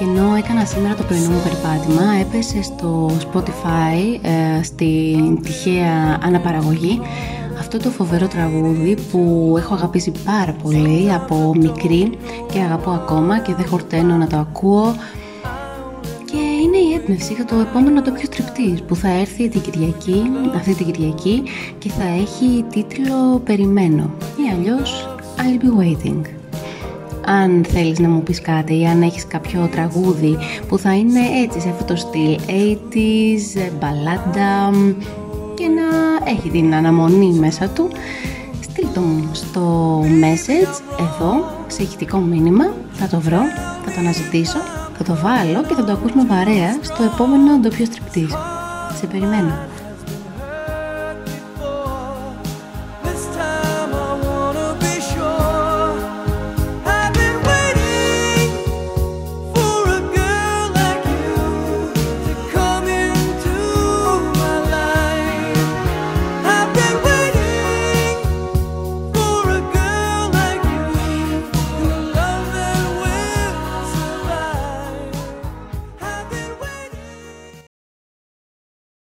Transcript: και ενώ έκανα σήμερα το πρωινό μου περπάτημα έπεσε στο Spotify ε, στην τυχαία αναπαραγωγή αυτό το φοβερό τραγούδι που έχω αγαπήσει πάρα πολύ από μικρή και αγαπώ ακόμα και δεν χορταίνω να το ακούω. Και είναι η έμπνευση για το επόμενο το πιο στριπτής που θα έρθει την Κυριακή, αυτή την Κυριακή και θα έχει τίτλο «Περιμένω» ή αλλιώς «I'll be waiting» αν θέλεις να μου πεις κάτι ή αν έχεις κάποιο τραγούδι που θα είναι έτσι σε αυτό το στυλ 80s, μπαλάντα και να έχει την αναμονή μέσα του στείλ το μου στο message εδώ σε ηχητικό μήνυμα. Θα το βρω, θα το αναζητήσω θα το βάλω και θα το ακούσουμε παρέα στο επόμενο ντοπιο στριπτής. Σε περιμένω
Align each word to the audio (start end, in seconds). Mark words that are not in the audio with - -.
και 0.00 0.06
ενώ 0.06 0.34
έκανα 0.34 0.64
σήμερα 0.64 0.94
το 0.94 1.02
πρωινό 1.02 1.30
μου 1.30 1.42
περπάτημα 1.42 2.02
έπεσε 2.20 2.62
στο 2.62 3.10
Spotify 3.10 4.18
ε, 4.22 4.62
στην 4.62 5.42
τυχαία 5.42 6.18
αναπαραγωγή 6.22 7.00
αυτό 7.58 7.78
το 7.78 7.90
φοβερό 7.90 8.26
τραγούδι 8.26 8.96
που 9.10 9.54
έχω 9.58 9.74
αγαπήσει 9.74 10.12
πάρα 10.24 10.52
πολύ 10.62 11.12
από 11.12 11.54
μικρή 11.56 12.18
και 12.52 12.58
αγαπώ 12.58 12.90
ακόμα 12.90 13.38
και 13.38 13.54
δεν 13.54 13.66
χορταίνω 13.66 14.16
να 14.16 14.26
το 14.26 14.36
ακούω. 14.36 14.94
Και 16.24 16.36
είναι 16.36 16.76
η 16.76 16.94
έμπνευση 16.94 17.32
για 17.32 17.44
το 17.44 17.56
επόμενο 17.56 18.02
το 18.02 18.10
πιο 18.10 18.24
στριπτής 18.24 18.82
που 18.82 18.96
θα 18.96 19.08
έρθει 19.08 19.48
την 19.48 19.60
Κυριακή, 19.60 20.22
αυτή 20.54 20.74
την 20.74 20.86
Κυριακή 20.86 21.42
και 21.78 21.88
θα 21.88 22.04
έχει 22.04 22.64
τίτλο 22.70 23.38
«Περιμένω» 23.44 24.10
ή 24.36 24.54
αλλιώς 24.54 25.16
«I'll 25.36 25.64
be 25.64 25.82
waiting» 25.82 26.39
αν 27.30 27.64
θέλεις 27.68 27.98
να 27.98 28.08
μου 28.08 28.22
πεις 28.22 28.40
κάτι 28.40 28.80
ή 28.80 28.86
αν 28.86 29.02
έχεις 29.02 29.26
κάποιο 29.26 29.68
τραγούδι 29.72 30.36
που 30.68 30.78
θα 30.78 30.94
είναι 30.94 31.20
έτσι 31.42 31.60
σε 31.60 31.68
αυτό 31.68 31.84
το 31.84 31.96
στυλ 31.96 32.38
80s, 32.46 33.70
μπαλάντα 33.78 34.70
και 35.54 35.66
να 35.66 36.30
έχει 36.30 36.50
την 36.50 36.74
αναμονή 36.74 37.32
μέσα 37.32 37.68
του 37.68 37.88
στείλ 38.60 38.86
το 38.94 39.00
μου 39.00 39.30
στο 39.32 39.98
message 40.00 40.98
εδώ 40.98 41.44
σε 41.66 41.82
ηχητικό 41.82 42.18
μήνυμα. 42.18 42.74
Θα 42.92 43.06
το 43.06 43.20
βρω, 43.20 43.40
θα 43.84 43.90
το 43.90 43.98
αναζητήσω 43.98 44.58
θα 45.02 45.14
το 45.14 45.20
βάλω 45.22 45.62
και 45.68 45.74
θα 45.74 45.84
το 45.84 45.92
ακούσουμε 45.92 46.24
παρέα 46.24 46.76
στο 46.80 47.02
επόμενο 47.02 47.58
ντοπιο 47.58 47.84
στριπτής. 47.84 48.34
Σε 48.98 49.06
περιμένω 49.06 49.52